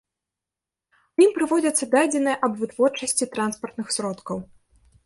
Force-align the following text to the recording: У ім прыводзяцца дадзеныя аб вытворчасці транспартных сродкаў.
У 1.19 1.25
ім 1.25 1.31
прыводзяцца 1.35 1.89
дадзеныя 1.93 2.41
аб 2.49 2.53
вытворчасці 2.63 3.31
транспартных 3.37 3.87
сродкаў. 3.99 4.37